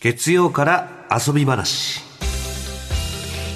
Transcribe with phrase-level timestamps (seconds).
[0.00, 2.00] 月曜から遊び話。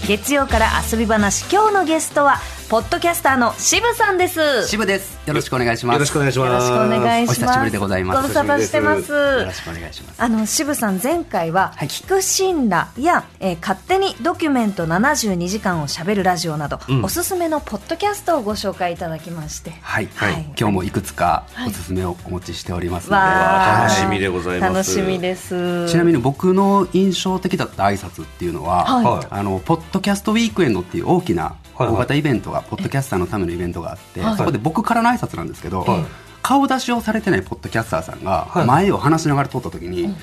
[0.06, 1.50] 月曜から遊び話。
[1.50, 2.36] 今日のゲストは
[2.74, 4.66] ポッドキャスターの渋さんです。
[4.66, 5.16] 渋です。
[5.28, 5.94] よろしくお願いします。
[5.94, 6.48] よろしくお願いします。
[6.48, 7.40] よろしくお願いします。
[7.44, 8.22] お久しぶりでございます。
[8.22, 9.12] ご無沙汰してます。
[9.12, 10.20] よろしくお願いします。
[10.20, 11.88] あの渋さん前回は「はい。
[11.88, 17.04] 聞く神羅」や、えー勝手にドキュメント72時間をしゃべるラジオ」など、うん。
[17.04, 19.72] おすすめのポッドキャストをご紹介いただきまして。
[19.80, 20.44] はい、はい。
[20.58, 23.82] 今日もいくつかおすすめをお持ちしておりますので、わー。
[23.84, 24.96] 楽しみでございます。
[24.96, 25.88] 楽しみです。
[25.88, 29.04] ちなみに僕の印象的だった挨拶っていうのは、はい。
[29.04, 29.26] はい。
[29.30, 36.04] あのポッドキャストウィークエンドっていう大きなはいはい大型イベントが、ポッドキャスターのためのイベントがあって、はいそこで僕からの挨拶なんですけど、はい。
[36.42, 38.66] 顔出しをされてないポッドキャスターさんがはい。
[38.66, 40.14] 前を話しながら通った時に、はい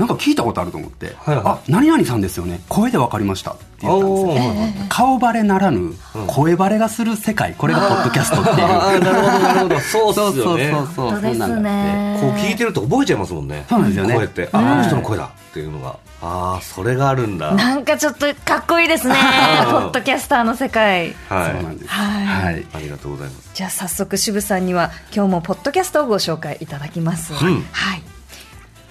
[0.00, 1.44] なんか聞いたことあると思って「はいはい。
[1.44, 2.62] あ何々さんですよね。
[2.70, 4.32] 声で分かりました」って言ったんですよ。
[4.32, 4.88] おー。
[4.88, 5.92] 顔バレならぬ
[6.26, 7.54] 声バレがする世界。
[7.54, 8.66] これがポッドキャストっていう。
[8.66, 9.80] ああなるほどなるほど。
[9.80, 10.70] そうっすよね。
[10.70, 13.66] そうそう本当ですそんなんねこう聞いてると覚えちゃいますもんね。
[13.68, 14.14] そうなんですよね。
[14.14, 15.24] こうやってああの人の声だ。
[15.24, 15.96] っていうのが。
[16.22, 17.52] ああそれがあるんだ。
[17.52, 19.14] なんかちょっとかっこいいですね。
[19.70, 21.14] ポッドキャスターの世界。
[21.28, 21.52] はい。
[21.52, 21.90] そうなんです。
[21.90, 22.26] はい。
[22.26, 22.66] はい。
[22.72, 23.50] ありがとうございます。
[23.52, 28.02] じゃあ早速渋さんには今日もポッドキャストをご紹介いただきます、うんはい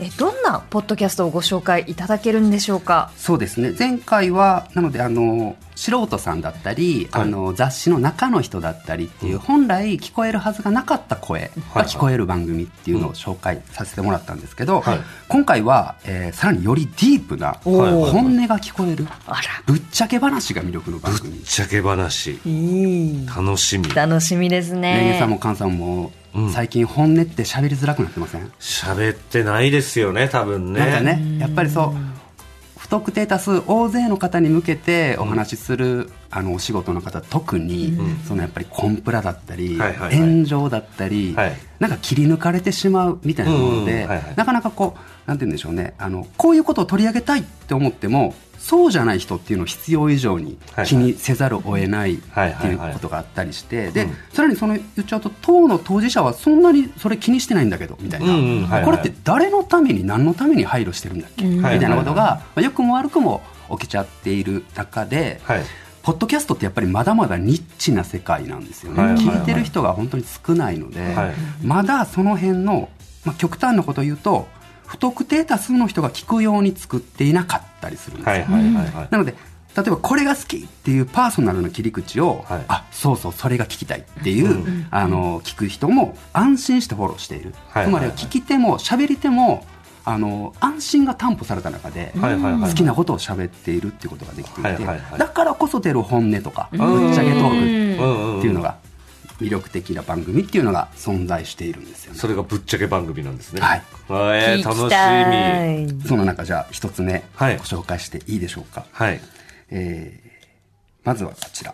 [0.02, 3.11] えどんなポッドキャストをご紹介いただけるんでしょうか？
[3.17, 3.73] そうですね。
[3.78, 7.22] 前回はなのであの素人さんだったり、はい。
[7.23, 15.00] あの雑誌の中の人だったりっていう、本来聞こえるはずがなかった声が聞こえる番組っていうのを紹介させてもらったんですけど、はい。
[15.28, 19.41] 今回は、えーさらによりディープな本音が聞こえるあら。
[19.66, 21.31] ぶっちゃけ話が魅力の番組。
[21.31, 22.39] ぶっちゃけ話。
[22.45, 23.28] いい。
[23.28, 23.94] 楽しみ。
[23.94, 26.52] 楽しみですレねゲさんもカンさんも、うん。
[26.52, 30.80] 最近本音って喋りづらくなってません、喋ってないですよね多分ね。
[30.80, 32.19] なんかねやっぱりそう
[32.77, 37.95] 不特定多数大勢の方に向けてお話しする、あのお仕事の方特に、
[38.27, 40.17] そのやっぱりコンプラだったり、はいはいはい。
[40.17, 41.53] 炎上だったり、はい。
[41.80, 44.33] なんか切り抜かれてしまうみたいなもので、うんはいはい。
[44.35, 45.94] なかなかこうなんて言うんでしょうね。
[46.00, 54.16] あのこういうことを取り上げたいって思ってもそうじゃない人っていうのを必要以上に気にせざるを得ないってはいうことがあったりしてでうん。
[54.31, 61.56] さらにその言っちゃうと党の当事者はそんなにそれ気にしてないんだけどみたいな、これって誰のために何のために配慮してるんだっけ、うん。
[61.58, 65.62] みたいなことが、良くも悪くも起きちゃっている中で、はい。
[66.02, 71.34] ポッドキャストってやっぱりまだまだニッチな世界なんですよね、聞いてる人が本当に少ないので、はい。
[71.64, 72.90] まだその辺の、
[73.25, 74.48] まあ、極端なことを言うと
[74.89, 79.07] 不特定多数の人が聞くように作っていなかったりするんですよ、はいはいはいはい。
[79.11, 79.35] なので
[79.77, 82.66] 例えばこれが好きっていうパーソナルな切り口を、はい。
[82.67, 89.63] あそうそうそれが聞きたいっていう、うんあの聞く人も安心してフォローしている、はいつまりは聞き手も喋り手も
[90.05, 96.77] あの安心が担保された中で、好きなことを喋っているっていうことができていて、はいはいはいだからこそ出る本音とか、ん。
[96.77, 98.77] ぶっちゃけトークっていうのが
[99.39, 102.19] 魅力的な番組っていうのが存在しているんですよね。
[102.19, 104.83] それがぶっちゃけ番組なんですねはいえー、楽し
[105.94, 108.85] みいその中じゃあ一つ目ごはい紹介していいでしょうか。
[108.91, 109.22] はい
[109.72, 110.29] えー
[111.03, 111.73] まずはこちら。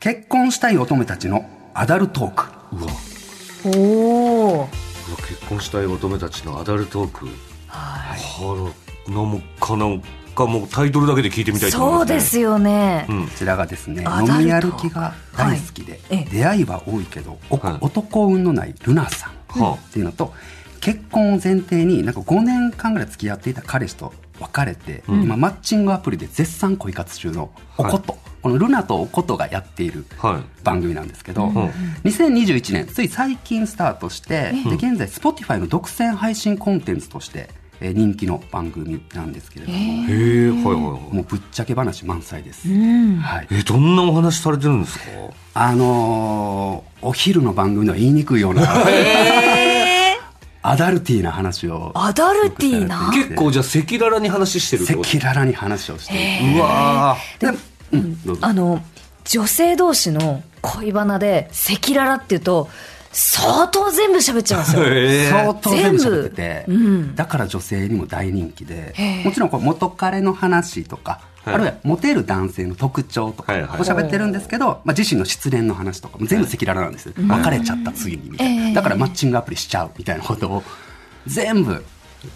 [0.00, 1.44] 結婚したい乙女たちの
[1.74, 2.46] アダルトーク。
[2.72, 2.92] うわ。
[3.66, 4.68] おお
[5.28, 7.28] 結婚したい乙女たちのアダルトーク。
[7.66, 9.10] はい。
[9.10, 10.02] なんかなん
[10.34, 13.24] かもうタイトルだけで聞いてみたいと思います、ね、そうですよね、うん。
[13.26, 16.00] こちらがですねアダルト飲み歩きが大好きで、はい。
[16.12, 16.30] ええ。
[16.30, 17.78] 出会いは多いけど、おはい。
[17.82, 19.60] 男運のないルナさん。
[19.60, 19.74] はあ。
[19.74, 20.32] っていうのと
[20.80, 30.62] 結婚を前提になんか5年間ぐらい付き合っていた彼氏と別れて、今マッチングアプリで絶賛恋活中のおこと、このルナとおことがやっているはい。
[30.64, 31.70] 番組なんですけど、ん。
[32.04, 37.50] 2021年つい最近スタートして、で現在 Spotify の独占配信コンテンツとして、
[37.82, 39.82] えー人気の番組なんですけれども、へ
[40.46, 45.04] えはいはいはいもうぶっちゃけ話満載です、はい、えどんなお話されてるんですか？
[45.54, 48.62] あのーお昼の番組では言いにくいような
[50.62, 53.10] アダルティーな話をアダルティーな？
[53.14, 56.16] 結構じゃあ赤裸々に話してるって赤裸々に話をしてい
[56.52, 56.58] て。
[56.58, 57.48] うわで
[58.40, 58.82] あの
[59.24, 62.68] 女性同士の恋バナで赤裸々っていうと
[63.12, 64.84] 相当全部喋っちゃいますよ。
[64.84, 67.14] へえ相当全部喋ってて、うん。
[67.16, 71.54] だから女性にも大人気でへえもちろんこう元彼の話とか、はい。
[71.54, 80.62] あるいはモテる男性の特徴とかを喋ってるんですけど、まあ、自身の失恋の話とかも全部赤裸々なんですよ、別れちゃった次にみたいな、ええだからマッチングアプリしちゃうみたいなことを
[81.26, 81.84] 全部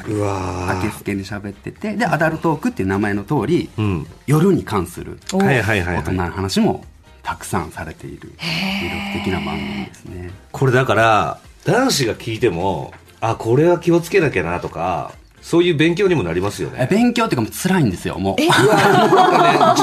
[0.09, 1.95] うわ明けすけに喋ってて。
[1.97, 4.07] でアダルトークっていう名前の通り、うん。
[4.27, 6.85] 夜に関する大人はい、の話も
[7.23, 10.31] たくさんされている魅力的な番組ですね。
[10.53, 18.43] これだから男子が聞いてもあこれは気をつけなきゃなとかそういう勉強にもなりますよえね勉強っていうかもう辛いんですよもう。
[18.43, 19.77] うわ ねもう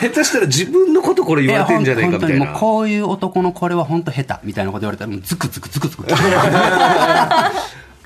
[0.00, 6.04] 下手したら自分のことこれ言われてんじゃないかみたいやほん本当にもうなこういう男のこれは本当下手みたいなこと言われたらもうズクズクズクズク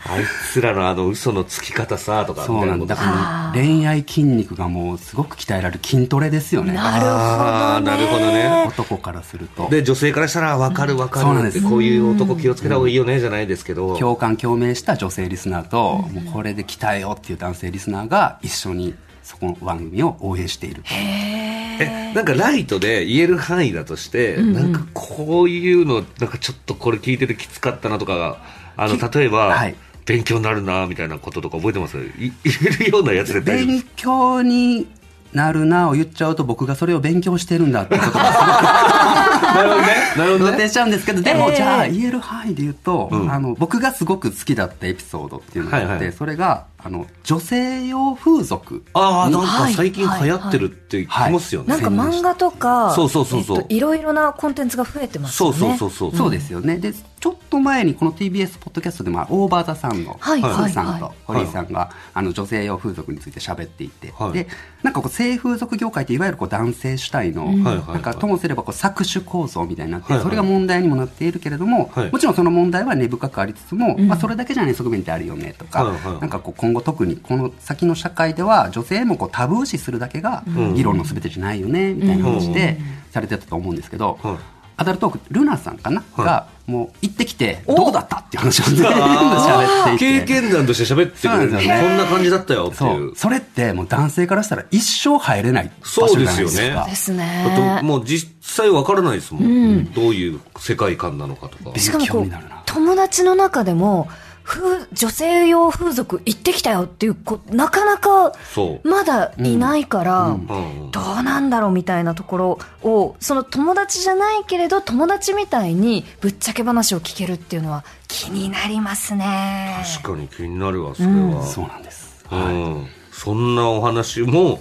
[0.09, 2.97] あいつらのあの嘘のつき方さとかみそうなんだ。
[2.97, 6.73] から恋愛筋肉がもうすごく鍛えられる筋トレですよね。
[6.73, 8.65] なるほどねあーなるほどね。
[8.69, 9.69] 男からすると。
[9.69, 11.59] で女性からしたら分かる分かそうなんです。
[11.59, 13.97] るってこういう男気をつけた方がいいよねじゃないですけど。
[13.97, 20.89] 共感共鳴した女性リスナーと、もうこれで鍛えようっていう男性リスナーが一緒にそこの番組を応援していると。
[20.93, 28.39] えなんかライトで言える範囲だとして、なんかこういうのなんかちょっとこれ聞いててきつかったなとかが
[28.77, 29.75] あの例えば、はい
[30.07, 31.99] 勉強になるなみたいなこととか覚えてます？
[31.99, 32.33] い 言
[32.81, 34.87] えるようなやつで大丈夫で勉す強に
[35.33, 38.25] なるなを言っちゃうと僕がそれを勉強してるんだっていうことが
[39.57, 39.87] なるほどね。
[40.17, 40.57] なるほどね。
[40.57, 43.31] 露呈しちゃうんですけどでも、ええじゃあ言える範囲で言うと、うん。
[43.33, 46.13] あの僕がすごく好きだったエピソードっていうのがあって、はいはい。
[46.13, 48.85] それがあの女性用風俗。
[48.93, 53.59] ああなんかはい最近流行ってるって聞きますよね、なんか漫画とかそうそうそうそう。
[53.59, 55.77] えっといろいろなコンテンツが増えてますそうよね。
[55.79, 56.31] そうそうそうそう。
[56.31, 56.77] ですよね。
[56.79, 60.71] で、ちょっと前にこの TBS ポッドキャストでも、オーバーザさんの、はいスはいはい。
[60.71, 64.33] ーさんと堀井さんが、あの、女性用風俗について喋っていて、はい。
[64.33, 64.47] で、
[64.83, 70.25] なんかこう、性風俗業界っていわゆるこう、男性主体の、はいはいなんかともすればこう、搾取構造みたいになって、はいはい。
[70.25, 72.13] それが問題にもなっているけれども、はい。
[72.13, 80.45] もちろんその問題は根深くありつつも、まあ、それだけじゃない側面ってあるよねとか、はいはいなんかこう、今後特にこの先の社会では、女性もこう、タブー視するだけが、
[80.75, 82.79] 議論の全てじゃないよね、みたいな話で、
[83.11, 84.37] されてたと思うんですけど、はい
[84.79, 86.27] アダルトーク、ルナさんかな、はい。
[86.27, 90.27] が、もう行ってきて、どうだったっていう話を全部 喋って経いて。
[90.27, 91.49] 験談として喋ってくれる。
[91.49, 91.75] んですよ。
[91.75, 93.13] ねこんな感じだったよってそいう。
[93.13, 93.17] う。
[93.17, 96.75] それってもう男性からしたら一生入れない場そう所じゃですよね。
[96.75, 97.17] ないですか。
[97.17, 101.79] ですだねともう実際わからないですもん、どういう世界観なのかとか。
[101.79, 102.63] しかもこう勉強になるな。
[102.67, 104.09] 友達の中でも
[104.47, 108.89] 風女性用風俗行ってきたよっていう子なかなかそう。
[108.89, 110.47] まだいないから、うん。
[110.47, 110.91] うん。
[110.93, 119.85] どうなんだろうみたいなところをその友達じゃないけれど友達みたいにぶっちゃけ話を聞けるっていうのは気になりますね。
[120.01, 122.25] 確かに気になるわそれは、そうなんです。
[122.31, 122.87] うん。
[123.11, 124.61] そんなお話も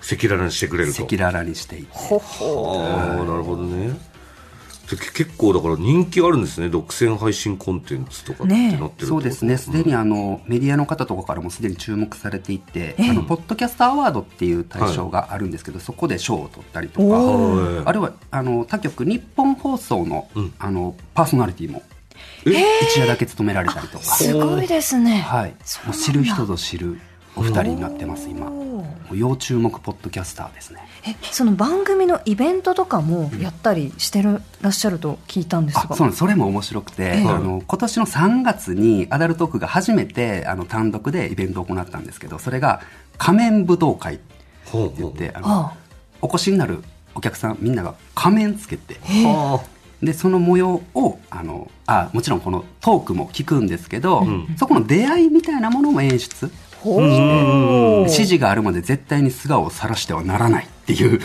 [0.00, 1.02] 赤裸々にしてくれると。
[1.04, 1.88] 赤裸々にしていて。
[1.92, 2.82] ほほ
[3.18, 4.09] なるほどね
[4.96, 6.68] 結構だから人気あるんですね。
[6.68, 20.52] 独占配信コンテンツとかってなってるそうですね、すでにあのメディアの方とかからもすでに注目されていて、あのポッドキャストアワードっていう対象があるんですけど、そこで賞を取ったりとか、はいあるいはあの他局、日本放送の,、ん。
[20.58, 21.82] あのパーソナリティも
[22.44, 25.20] 一夜だけ務められたりとか、すごいですね。
[25.20, 25.54] はい、
[25.92, 26.98] 知る人ぞ知る
[27.40, 28.50] お二人になってます、今。
[28.50, 30.86] もう要注目ポッドキャスターですね。
[31.06, 35.84] えその番組のイベントとかもやったりしてるらっしゃると聞いたんですが。
[35.84, 36.18] あそうなんです。
[36.18, 37.26] それも面白くて、ええ。
[37.26, 42.82] あの今年の3月にアダルトークが初めてあの単独でイベントを行ったんですけどそれが
[43.16, 44.22] 仮面武道会って
[44.98, 45.76] 言ってあのあ
[46.20, 46.84] お越しになる
[47.14, 49.64] お客さんみんなが仮面つけては
[50.02, 54.26] でその模様をあのあもちろんこのトークも聞くんですけど、
[54.58, 56.50] そこの出会いみたいなものも演出
[56.84, 61.20] 指示があるまで絶対に素顔を晒してはならないっていう。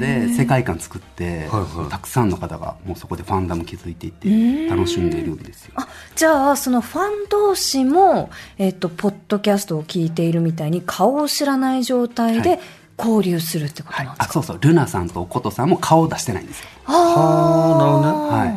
[0.00, 1.90] で世界観作って、はいはい。
[1.90, 5.72] たくさんの方がもうそこでファンダム築いていって楽しんでいるんですよ。
[5.76, 8.28] あじゃあそのファン同士も、
[8.58, 12.60] えっとポッドキャストを聞いているみたいに顔を知らない状態ではい。
[12.96, 14.58] 交流するってことはいなんですか、あそうそう。
[14.60, 16.68] ルナさんとおことさんも顔を出してないんですよ。
[16.84, 18.36] あなるほどね。
[18.36, 18.56] はい。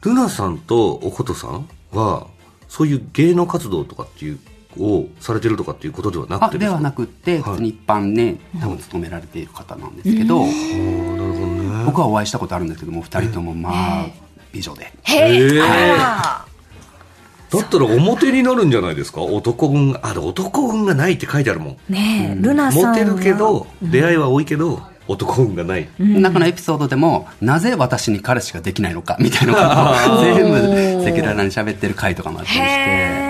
[0.00, 2.26] ルナさんとおことさんは
[2.68, 4.40] そういう芸能活動とかっていう
[4.78, 6.58] をされてるとかっていうことではなくあてか？
[6.58, 14.06] ですはなくって普通に一般ね、多分勤められている方なんですけど、あーなるほどね僕はお会いしたことあるんですけども二人ともまあ
[14.52, 14.92] 美女で。
[15.02, 16.46] へえ、だ
[17.58, 19.22] ったら表になるんじゃないですか？
[19.22, 21.76] 男運あで男運がないって書いてあるもん。
[21.90, 22.88] らねえ、ルナさんは。
[22.90, 25.88] モテるけど出会いは多いけど男運がない。
[25.98, 29.60] 中のエピソードでも、なぜ私に彼氏ができないのかみたいなこ
[30.08, 30.56] とを全部
[31.06, 33.23] 赤裸々に喋ってる回とかもあったりして。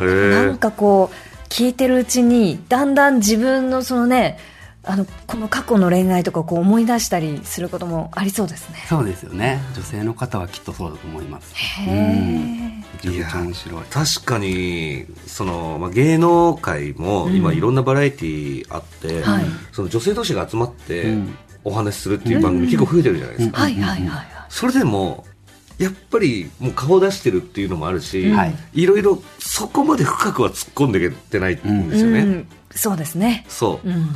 [0.00, 4.38] なんかこう聞いてるうちにだんだん自分のそのね
[4.82, 8.76] あのこの過去の恋愛とかこう思い出したりすることもありそうですね。
[8.88, 9.60] そうですよね。
[9.74, 11.52] 女性の方はきっとそうだと思います。
[11.54, 13.82] へえめちゃくちゃ面白い。
[13.90, 19.44] 確かにその、まあ、芸能界も今いろんなバラエティーあって、はい。
[19.72, 21.38] その女性同士が集まってうん。
[21.66, 24.26] お話しするっていう番組結構増えてるじゃないですか、はいはいはいはい。
[24.48, 25.24] それでも
[25.78, 28.54] やっぱりもう顔出してるっていうのもあるし、はい。
[28.74, 32.48] いろいろそこまで深くは突っ込んでけてないんですよね、うん。
[32.70, 33.44] そうですね。
[33.48, 34.06] そう、うん。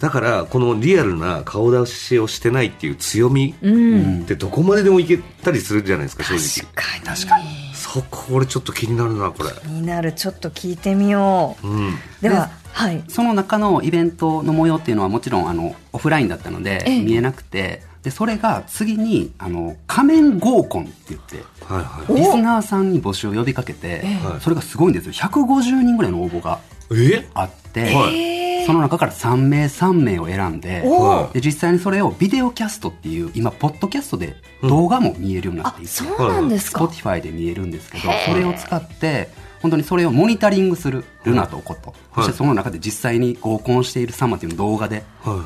[0.00, 4.22] だからこのリアルな顔出しをしてないっていう強みうん。
[4.22, 6.72] ってどこまででもいけたりするんじゃないですか正直。
[6.74, 7.16] 確かに。
[7.16, 7.74] 確かに。
[7.74, 9.50] そこ俺ちょっと気になるなこれ。
[9.50, 10.12] 気になる。
[10.12, 11.66] ちょっと聞いてみよう。
[11.66, 11.94] うん。
[12.20, 13.04] でははい。
[13.08, 17.02] その中のイベントの模様っていうのはもちろんあのオフラインだったのでええ。
[17.02, 22.12] 見えなくてでそれが次にあの仮面合コンって言ってはいはい。
[22.12, 24.40] おリスナーさんに募集を呼びかけてええ。
[24.40, 25.12] それがすごいんですよ。
[25.12, 26.60] 150人ぐらいの応募が
[26.92, 27.26] え？
[27.34, 28.66] あって、はい。
[28.66, 36.84] その中から3名3名を選んでおで実際にそれをビデオキャストっていう今ポッドキャストで動画も見えるようになっていて、あそうなんですか。
[36.84, 39.28] Spotify で見えるんですけどそれを使って
[39.60, 45.42] 本当にそれをモニタリングするルナとおこと、そしてその中で実際に合コンしている様っていうのを動画では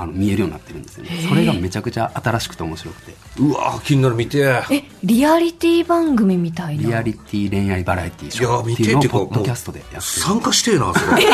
[0.00, 1.10] あの見えるようになってるんですよね。
[1.28, 3.10] それがめちゃくちゃ新しくて面白くて。
[3.10, 4.38] い、うわ気になる見て。
[4.70, 6.82] えリアリティ番組みたいな。
[6.82, 11.22] リアリティ恋愛バラエティーショいやーっていうのを見てっていうかポッドキャストでやってる参加してえなそれ。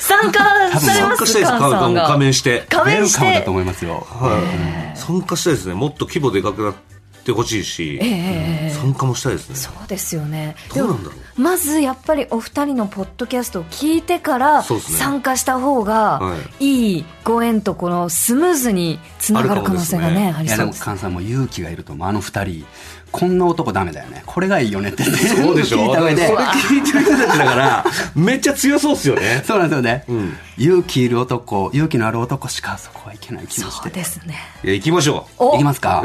[0.00, 1.52] 参加され参ます加したいです。
[1.52, 1.94] か菅さん。
[1.94, 2.64] が仮面して。
[2.68, 3.18] 仮面して。
[3.18, 6.91] ウェルカムだと思いますよはい参加したいですねもっと規模でかくなって
[7.30, 9.54] ほしいし、ええええ参加もしたいですね。
[9.54, 10.56] そうですよね。
[10.74, 11.14] どうなんだろう？
[11.14, 16.98] でもまずやっぱりお二人のポッドキャストを聞いてから参加した方がはい。
[16.98, 22.08] いご縁とこのスムーズにつながる可能性がねありそうです菅さんも勇気がいると思う。
[22.08, 22.66] あの二人
[23.12, 24.22] こんな男ダメだよね。
[24.26, 25.78] これがいいよねってそうでしょ？
[25.78, 26.26] 聞いた上で。
[26.26, 27.84] それ聞いてる人たちだから
[28.16, 29.42] めっちゃ強そうっすよね。
[29.46, 30.36] そうなんですよね、ん。
[30.56, 34.36] 勇気いる男勇気のある男しかそこはいけない気もしそてうですね。
[34.64, 35.54] いや行きましょお。
[35.56, 36.02] いきますか？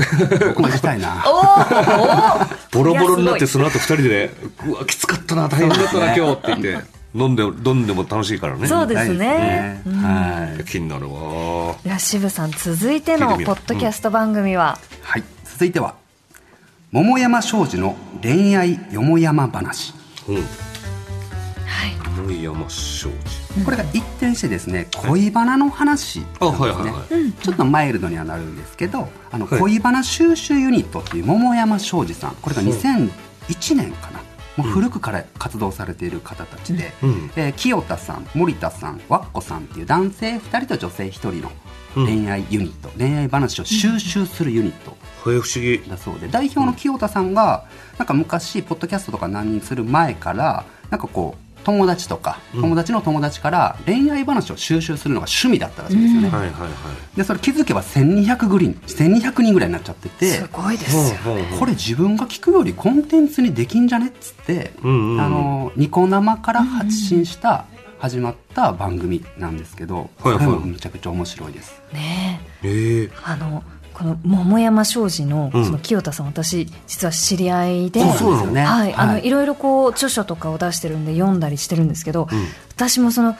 [0.49, 1.23] 僕も行きたいな。
[2.71, 4.31] ボロボロになってその後二人で
[4.67, 6.97] うわきつかったな大変だったな今日って言って。
[7.15, 8.67] 飲んで飲んでも楽しいからね。
[8.67, 9.81] そうですね。
[9.85, 9.91] ね。
[10.03, 10.63] はい。
[10.65, 11.73] 気になるわ。
[11.83, 15.23] では渋さん続いてのポッドキャスト番組は、はい。
[15.45, 15.95] 続いては
[16.89, 19.93] 桃山商事の恋愛よもやま話。
[20.29, 20.35] うん。
[20.35, 22.09] はい。
[22.21, 23.09] 森山庄
[23.65, 26.49] これが一転してですね恋バナの話なんですね。
[26.49, 27.31] はいはいはい。
[27.33, 29.59] ちょっとマイルドにはなるんですけどあのはい。
[29.59, 32.35] 恋バナ収集ユニットっていう桃山庄司さん。
[32.35, 33.09] これが2001
[33.75, 34.21] 年かな
[34.57, 37.31] もう古くから活動されている方たちで、うん。
[37.35, 41.51] えー清田さん森田さんわっこさんっていう男性2人と女性1人の
[41.95, 44.91] 恋愛ユニット、恋愛話を収集するユニット
[45.29, 45.81] はい不思議。
[45.89, 47.65] だそうで代表の清田さんが
[47.97, 56.67] なんか昔ポッドキャストとか何人する前からなんかこう友達とか友達の友達から恋愛話を収集するのが趣味だったらしいんですよね、はいはいは
[57.13, 57.17] い。
[57.17, 58.73] でそれ気づけば1200グリーン
[59.19, 65.21] 1200人ぐらいになっちゃっててすごいですよ、ほうほうほうこれ自分が聞くよりコンテンツにできんじゃねっつって、うんうんうん。
[65.21, 67.65] あのニコ生から発信した、
[67.99, 71.81] 始まった番組なんですけど、はいこれもはいむちゃくちゃ面白いです。
[71.91, 72.69] ねえ。
[72.69, 73.09] ええ。
[73.23, 73.63] あの
[73.97, 75.65] この桃山商事のうん。
[75.65, 79.25] その清田さん、私実は知り合いで、はい、あのはい。
[79.25, 82.27] いろいろこう著書とかを出してるんで読んだりしてるんですけど、ん。
[82.75, 83.35] 私もその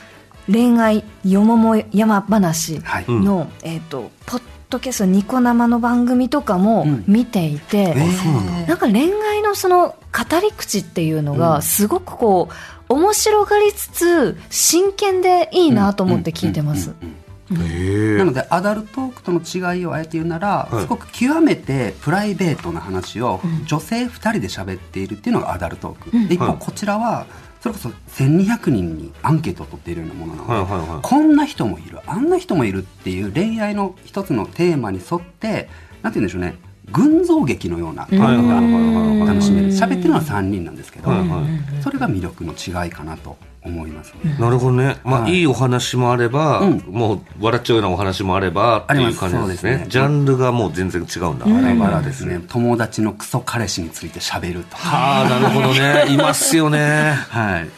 [0.52, 3.06] 恋愛よもも山話はい。
[3.08, 7.04] の、えっ、とポッドキャストニコ生の番組とかもうん。
[7.06, 12.50] 見ていて、えーなんか恋愛のその語り口っていうのがすごくこ
[12.90, 16.90] う面白がりつつ真剣でいいなと思って聞いてます。
[16.90, 20.82] うんうんうんええなのでアダルトークとの違いをあえて言うなら、はい。
[20.82, 26.50] すごく極めてプライベートな話を女性2人で喋っているっていうのがアダルトーク、で一はい。
[26.52, 27.26] 方こちらは
[27.62, 27.90] それこそ
[28.24, 30.48] 1200人にアンケートを取っているようなものなの。
[30.48, 31.02] で、はいはいはい。
[31.02, 32.00] こんな人もいる。
[32.06, 35.70] あんな人もいるっていう恋愛の一つのテーマに沿って
[36.02, 36.56] なんて言うんでしょうね。
[36.92, 39.28] 群像劇のようなはいはいはいはいはい。
[39.28, 39.68] 楽しめる。
[39.70, 41.84] 喋ってるのは3人なんですけど、はいはい。
[41.84, 43.38] それが魅力の違いかなと
[43.68, 44.36] 思いますね。
[44.40, 45.34] なるほどね、まあはい。
[45.34, 46.84] い、いお話もあれば、うん。
[46.88, 49.78] もう笑っちゃうようなお話もあればっていう感じですね。
[49.78, 52.42] ねジャンルがもう全然違うんだ、バラバラですね。
[52.48, 54.88] 友達のクソ彼氏について喋るとか。
[54.88, 56.06] はあなるほどね。
[56.14, 57.14] いますよね。
[57.30, 57.70] はい。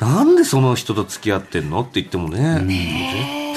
[0.00, 2.64] なんでその人と付き合ってんのって言ってもね。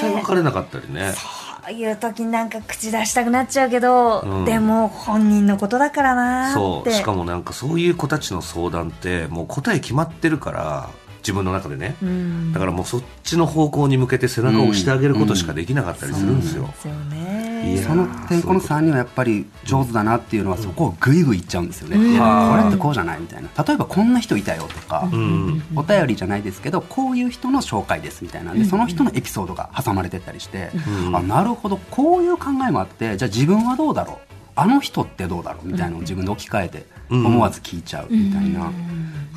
[0.00, 1.12] 対別れなかったりね。
[1.12, 4.44] そういう時なんか口出したくなっちゃうけど、うん。
[4.44, 6.90] でも本人のことだからなーって。
[6.90, 7.00] そう。
[7.00, 10.88] しかもなんかそういう子たちの相談ってもう答え決まってるから
[11.28, 12.52] 自分の中でね、うん。
[12.54, 17.74] だからもうそっちの方向に向けて背中を押してあげることしかできなかったりするんですよ、ですよね。
[17.74, 23.50] いやその点この3人はやっぱり上手だなっていうのはそこをグイグイいっちゃうんですよね、これってこうじゃないみたいな。
[23.62, 25.62] 例えばこんな人いたよとか、うん。
[25.76, 30.70] お便りじゃないですけどこういう人の紹介ですみたいなんでその人のエピソードが挟まれてったりして、
[31.06, 31.16] うん。
[31.16, 31.76] あなるほど。
[31.90, 35.68] こういう考えもあってじゃあ自分はどうだろうあの人ってどうだろう？
[35.68, 37.26] みたいなのを自分で置き換えてうん。
[37.26, 38.72] 思わず聞いちゃうみたいな、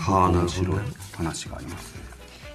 [0.07, 0.81] 面白いね。
[1.13, 2.01] 話がありますね。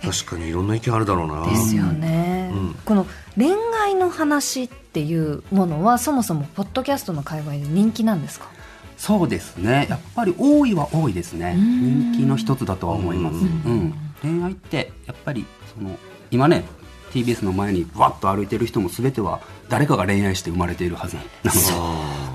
[0.02, 1.46] 確かにいろんな意見あるだろうな。
[1.46, 2.74] ですよね、うん。
[2.84, 3.06] この
[3.36, 8.48] 恋愛の話っていうものはそもそもポッドキャストの界隈で人気なんですか？
[8.96, 9.86] そうですね。
[9.88, 11.54] やっぱり多いは多いですね。
[11.56, 13.94] 人気の一つだとは思います、うん。
[14.22, 15.96] 恋愛ってやっぱりその
[16.30, 16.64] 今ね
[17.12, 21.50] TBS の前にわっと歩いてる人も全ては誰かが恋愛して生まれているはずなので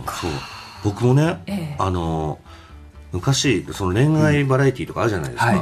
[0.10, 0.32] そう。
[0.84, 1.76] 僕もね、ええ。
[1.80, 2.40] あの
[3.12, 5.62] 昔その恋愛バラエティーとかあるじゃないですか、はい。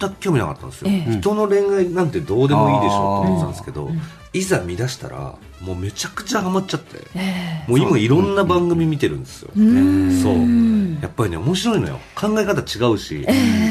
[0.00, 3.90] 全く興味なかったんですよ、え人の恋愛なんてどうでもいいでしょって思ってたんですけど、
[4.32, 6.98] いざ見出したらもうめちゃくちゃハマっちゃって、
[7.66, 11.02] もう今いろんな番組見てるんですよ、そう。
[11.02, 12.00] やっぱりね面白いのよ。
[12.14, 13.26] 考え方違うし、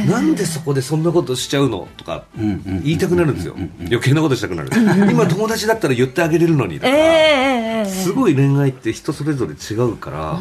[0.09, 4.69] なんでそこでそんなことしちゃうのとかんうん言いたくなるんですよ、余計なことしたくなる、
[5.11, 10.39] 今友達だったら言ってあげれるのにとか、ええええすごい恋愛って人それぞれ違うから、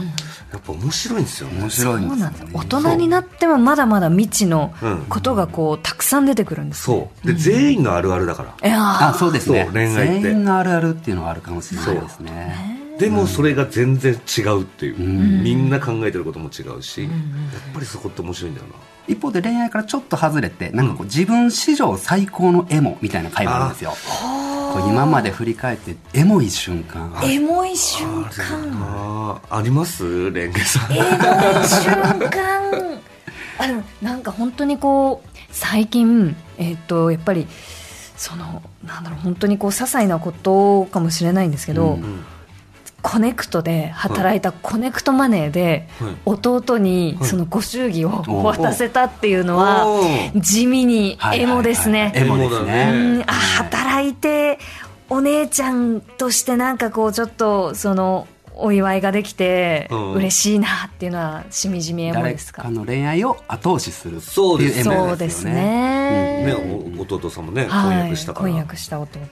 [0.52, 4.72] やっぱ面白いんですよね面白いんそうなんですよねだ大人になってもまだまだ未知の
[5.08, 12.80] ことがこうたくさん出てくるんですねそうで、全員のあるあるだからあそうですね恋愛って全員のあるあるっていうのはあるかもしれないですね。
[12.98, 17.10] でもそれが全然違うっていう、みんな考えてることも違うし、やっ
[17.74, 18.74] ぱりそこって面白いんだよな。
[19.06, 23.90] 一方で恋愛からちょっと外れてなんかこう自分史上最高のエモみたいな回もあるんですよ。
[24.72, 27.12] こう今まで振り返ってエモい瞬間。
[27.22, 29.40] エモい瞬間。
[29.50, 30.30] あります？
[30.32, 31.06] レンゲさんエモい
[31.68, 33.00] 瞬間。
[33.58, 37.46] あでもなんか本当にこう最近えっ、とやっぱり
[38.16, 42.24] そのなんだろう本当にこう些細なことかもしれないんですけど、うん
[43.02, 46.16] コネクトで働いたコネクトマネーではい。
[46.24, 49.86] 弟にそのご祝儀を渡せたっていうのは
[50.34, 52.10] 地味にエモですね。
[52.16, 53.24] エモですね。
[53.28, 54.58] あ働いて
[55.08, 58.26] お姉ちゃんとしてなんかこうちょっとその
[58.58, 60.12] お祝いができてうん。
[60.14, 62.62] 嬉しいなっていうのはしみじみエモ誰ですか？
[62.62, 64.78] かの恋愛を後押しするってそうです。
[64.78, 67.70] いうエモそうですすでよねねね、お弟さんもね、はい。
[67.84, 68.46] 婚約したから。
[68.48, 69.26] 婚約した弟が。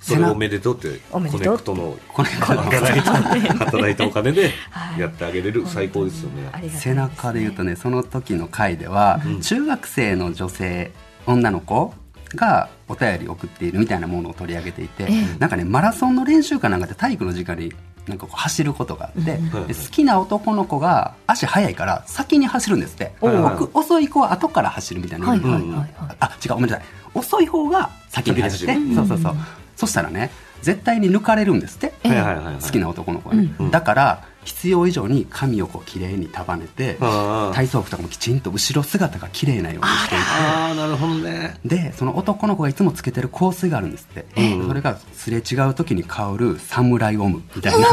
[0.00, 1.56] それをおめでとうっておめでとう？
[1.56, 6.48] コネクトのコネクト働いた働いたお金では いやってあげれる最高ですよね。
[6.52, 10.92] ありがたいです背中で言うとねその時の回では、中学生の女性
[11.26, 11.92] 女の子
[12.34, 15.38] がお便り送っているみたいなものを取り上げていて、ええ。
[15.40, 17.72] なんかねマラソンの練習かなんかで体育の時間に
[18.08, 25.90] なんかこう走ることがあって、うんで好きな男の子が足速いから先に走るんですって、僕遅い子は後から走るみたいな、はいはいはいはい。
[26.20, 26.86] あ違うごめんなさい。
[27.14, 29.36] 遅い方が先に走って、そうそうそう、
[29.76, 30.30] そしたらね
[30.62, 32.56] 絶対に抜かれるんですって、はいはいはいはい。
[32.62, 40.24] 好きな男の子はね、だから必要以上に髪をこう綺麗に束ねてあー体操服とかもきちんと後ろ姿が綺麗なようにしていて。
[40.24, 41.58] ああなるほどね。
[41.64, 44.26] でその男の子がいつもつけてる香水があるんですって、
[44.66, 47.78] それがすれ違う時に香るサムライオムみたいな。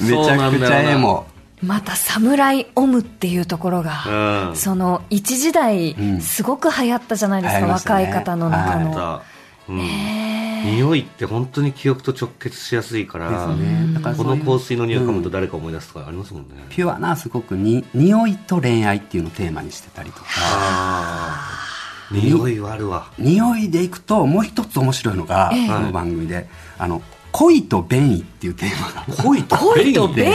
[0.00, 1.26] めちゃくちゃエモ。
[1.62, 4.56] また「サムライオム」っていうところが、うん。
[4.56, 6.20] その一時代ん。
[6.20, 8.04] すごく流行ったじゃないですか、流行りましたね。
[8.06, 9.22] 若い方の中の、だ
[9.68, 9.78] うん。
[10.64, 13.94] 匂いって本当に記憶と直結しやすいから、ですね。
[13.94, 20.26] だからういうの香水の匂い嗅むと誰か思い出すとかありますもんね、ピュアなすごくに匂いと恋愛っていうのをテーマにしてたりとか。
[22.12, 23.10] 匂いはあるわ。
[23.18, 25.68] 匂いでいくともう一つ面白いのが、ええ。
[25.68, 26.46] この番組で
[26.78, 29.22] あの恋と便意っていうテーマが。
[29.22, 30.26] 恋と恋と便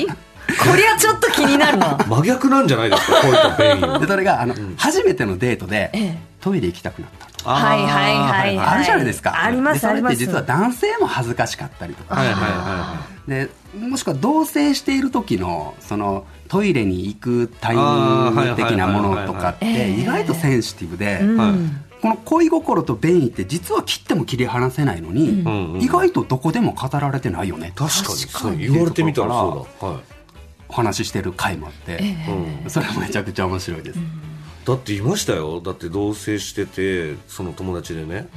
[0.00, 0.06] 意？
[0.46, 1.98] こりゃちょっと気になるな。
[2.08, 3.20] 真逆なんじゃないですか？
[3.20, 4.00] 恋と便意。
[4.00, 6.18] でそれがあの、初めてのデートで、ええ。
[6.40, 7.25] トイレ行きたくなった。
[7.25, 8.68] とはいはいはいはい。
[8.74, 9.42] あるじゃないですか。
[9.42, 10.14] ありますでそれあります。
[10.14, 12.14] って実は男性も恥ずかしかったりとか。
[12.14, 21.20] はいはいはでもしくは同棲している時のそのトイレに行くタイミング的なものとかって意外とセンシティブで、
[22.00, 27.72] この恋心と便意って実は切っても切り離せないのに、んうん意外とどこでも語られてないよね。
[27.74, 28.18] 確かに。
[28.18, 29.98] そう言われてみたらそうだ、はい。
[30.68, 31.98] お話ししてる回もあって、
[32.62, 33.98] うん、それもめちゃくちゃ面白いです、
[34.66, 35.60] だっていましたよ。
[35.60, 38.28] だって同棲しててその友達でね、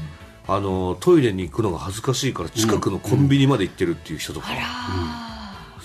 [0.48, 4.48] あのトイレに行くのが恥ずかしいから近くのコンビニまで行ってるっていう人とか、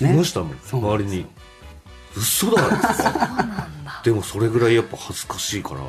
[0.00, 1.26] いましたもん、そうなんです周りに
[2.14, 3.68] 嘘だ。
[4.04, 5.88] でもそれぐらいやっぱ恥ずかしいから、ね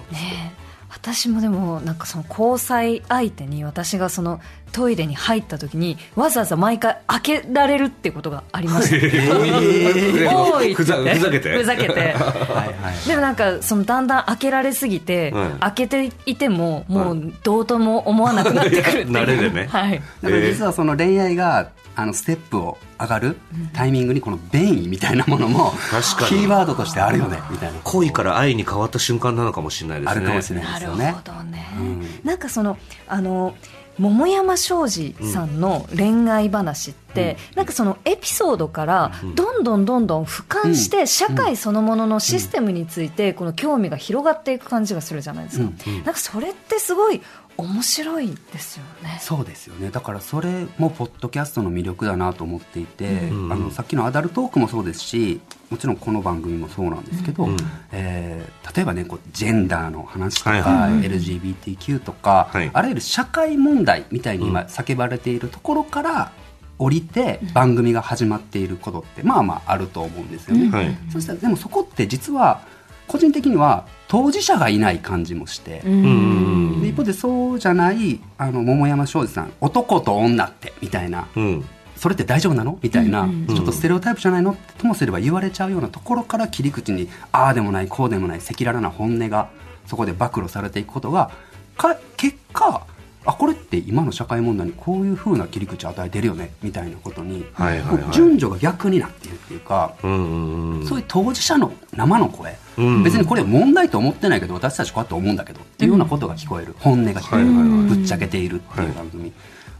[0.62, 0.66] え
[1.06, 4.42] 私もでもなんかその交際相手に私がその
[4.72, 8.98] トイレに入った時にわざわざ毎回開けられるってことがありました、
[10.36, 10.74] おい。
[10.74, 11.58] ふざけて。
[11.58, 12.00] ふざけて。
[12.00, 13.08] はいはい。
[13.08, 15.50] でもなんかそのだんだん開けられすぎて、はい。
[15.60, 19.12] 開けていてももうどうとも思わなくなってくるっていう。
[19.14, 19.68] 慣れでね。
[19.70, 20.02] はい。
[20.24, 23.38] だから実はその恋愛があのステップを上がる
[23.74, 26.42] タイミングにこの便意みたいなものも確かに。
[26.42, 27.80] キーワードとしてあるよねみたいな。
[27.84, 30.12] 恋から愛に変わった瞬間なのかもしれないですね。
[30.12, 31.22] あるかもしれないなるほですよね。
[31.24, 32.04] どね、うん。
[32.24, 32.78] なんかその
[33.08, 33.56] あの
[33.98, 45.72] 桃山庄司さんの恋愛話って、なんかそのエピソードからどんどんどんどん俯瞰して社会そのもののシステムについてこの興味が広がっていく感じがするじゃないですか、
[46.04, 47.22] なんかそれってすごい
[47.58, 49.18] 面白いですよね。
[49.22, 49.90] そうですよね。
[49.90, 53.52] だからそれもポッドキャストの魅力だなと思っていて、ん。
[53.52, 55.40] あのさっきのアダルトークもそうですし
[55.70, 57.58] もちろんこの番組もそうなんですけど、うん。
[57.92, 60.92] えー例えばねこうジェンダーの話とか、はいはい。
[61.08, 62.70] LGBTQ とか、はい。
[62.74, 66.32] あらゆる社会問題みたいに今叫ばれているところから
[66.78, 70.70] 降りて番組が始まっていることってまあまああると思うんですよね。
[70.70, 70.98] はい。
[71.10, 72.62] そしたらでもそこって実は
[73.08, 81.66] 個人的には当事者がいない感じもして、一方でそうじゃないあの桃山庄司さん男と女ってみたいなうん。
[81.96, 82.78] それって大丈夫なの？
[82.82, 83.48] みたいな、うん。
[83.48, 84.52] ちょっとステレオタイプじゃないの？
[84.52, 89.50] ってともすれば言われちゃうようなところから切り口にああでもないこうでもない赤裸々な本音が
[89.88, 91.32] そこで暴露されていくことが
[91.78, 92.86] か結果
[93.26, 98.14] あこれって今の社会問題にこういう風な切り口を与えてるよねみたいなことに、はいはいはい。
[98.14, 100.88] 順序が逆になっているっていうか、うんうんうん。
[100.88, 107.96] そういう当事者の生の声、うん別にこれ問題と思ってないけど私たちこうやって思うんだけどっていうようなことが聞こえる、本音が聞こえる、はいはいはい。
[107.96, 109.32] ぶっちゃけているっていう番組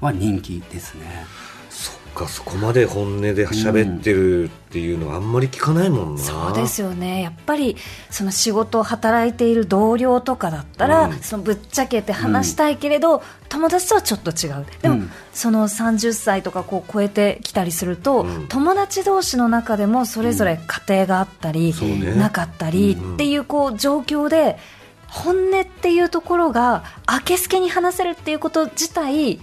[0.02, 1.26] は人気ですね。
[1.36, 1.55] そっ
[2.16, 7.22] かそこまで本音で喋ってるっていうのはあんまり聞かないもんな、そうですよね。
[7.22, 7.76] やっぱり
[8.10, 11.20] その仕事を働いている同僚とかだったら、うん。
[11.20, 14.66] そのぶっちゃけて話したいけれど、友達とはちょっと違う。
[14.82, 15.12] でも、うん。
[15.34, 18.48] その30歳とかこう超えてきたりすると、うん。
[18.48, 22.16] 友達同士の中でもそれぞれ家庭があったり、ね。
[22.16, 23.14] なかったりうん。
[23.16, 24.58] っていうこう状況で
[25.08, 29.40] 本音っていうところが明けすけに話せるっていうこと自体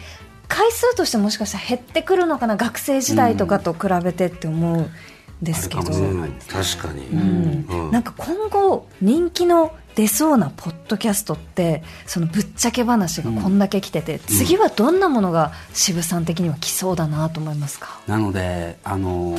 [0.52, 4.90] 回数としてもしかしたら減ってくるのかな学生時代とかと比べてって思うん
[5.40, 7.66] ですけど、うなん確かに、うん。
[7.68, 7.90] うん。
[7.90, 19.38] なんか今後人気の出そうなポッドキャストってそのぶっちゃけ話がこんだけ来てて、次はどんなものが渋さん的には来そうだなと思いますか、なのであの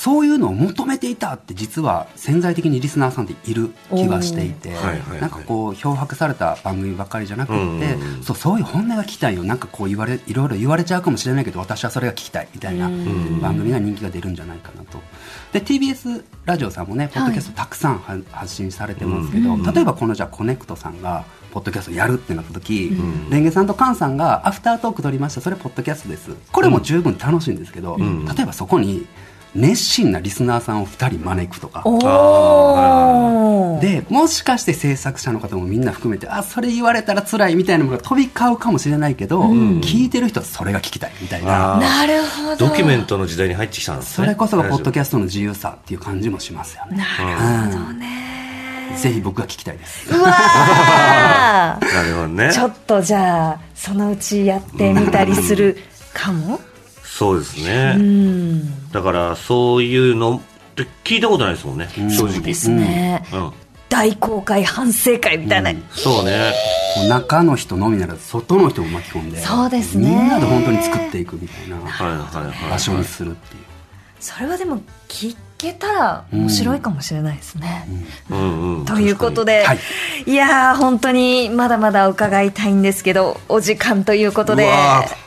[0.00, 5.20] そういうのを求めていたって実は潜在的にリスナーさんっている気がしていて、はいはいはい。
[5.20, 7.80] なんかこう漂白された番組ばっかりじゃなくって、うん。
[8.00, 9.44] うんうんそうそういう本音が聞きたいよ。
[9.44, 13.42] なんかこう言われいろいろ言われちゃうかもしれないけど私はそれが聞きたいみたいなうん。
[13.42, 15.02] 番組が人気が出るんじゃないかなと。
[15.52, 19.62] で TBS ラジオさんもねポッドキャストたくさんは発信されてますけど、うん。
[19.62, 22.90] 例えばこのじゃあコネクトさんがポッドキャストやるってなった時、
[23.28, 25.42] レンゲさんとカンさんがアフタートーク撮りました。
[25.42, 26.30] それポッドキャストです。
[26.52, 28.24] これも十分楽しいんですけど、ん。
[28.24, 29.06] 例えばそこに
[29.54, 31.82] 熱心なリスナーさんを2人招くとか、
[33.80, 41.78] でもしかして制作者の方もみんな含めてあそれ言われたら辛いみたいなのが飛び交うかもしれないけど、聞いてる人はそれが聞きたいみたいな。
[41.78, 42.68] なるほど。
[42.68, 44.26] ドキュメントの時代に入ってきたんですね。
[44.26, 46.98] それこそがポッドキャャストの自由さっていう感じもしますよね。
[46.98, 48.96] なるほどね。
[48.96, 50.14] ぜひ僕が聞きたいです。
[50.14, 51.84] うわー。
[51.94, 52.52] なるほどね。
[52.52, 55.78] ちょっとじゃあそのうちやってみたりする
[56.12, 56.60] かも
[57.20, 58.90] そうですね、うん。
[58.92, 60.40] だからそういうのっ
[60.74, 63.52] て聞いたことないですもんね、正直ですね、うん。
[63.90, 66.54] 大公開反省会みたいな、そうね。
[67.10, 70.08] 中の人のみならず外の人も巻き込んでそうですね。
[70.08, 71.76] みんなで本当に作っていくみたいな。
[71.76, 73.64] はいはいはい場所にするっていう。
[74.18, 77.86] それはでも聞けたら面白いかもしれないですね、
[78.86, 79.78] ということで、はい。
[80.26, 84.70] い、やー本当にまだまだ伺いたいんですけどお時間ということで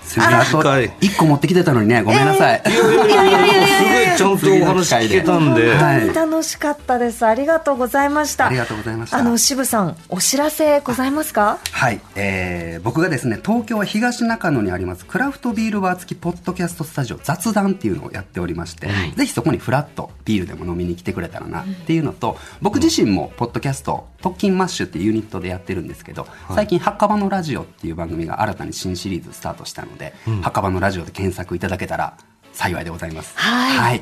[0.06, 2.02] すみませんあと深い1個持ってきてたのにね。
[2.04, 7.26] ごめんなさい、いやいやいやいやいやすごいちゃんとお話聞けたんで、はい本当に楽しかったです。
[7.26, 8.48] ありがとうございました。
[8.48, 9.18] ありがとうございました。
[9.18, 11.58] あの渋さんお知らせございますか？
[11.72, 32.14] はい、えー僕がですね東京は東中野にありますクラフトビールバー付きポッドキャストスタジオ雑談っていうのをやっておりまして、ぜひそこにフラッとビールでも飲みに来てくれたらなっていうのと、僕自身もポッドキャスト特勤マッシュっていうユニットでやってるんですけど、最近墓場のラジオっていう番組が新たに新シリーズスタートしたので、墓場のラジオで検索いただけたら
[32.54, 33.34] 幸いでございます。
[33.36, 33.78] はい。
[33.78, 34.02] はい、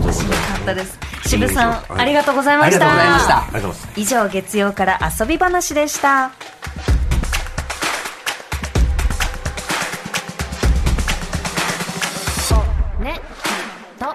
[0.00, 0.98] 面白かったです。
[1.26, 2.86] 渋さんありがとうございました。
[2.86, 3.36] ありがとうございました。
[3.36, 6.30] ありがとうございます以上月曜から遊び話でした。
[13.00, 13.20] ね
[13.98, 14.14] と